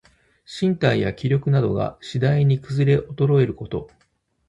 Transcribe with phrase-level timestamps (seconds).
[0.45, 3.87] 身体や気力などが、しだいにくずれおとろえること。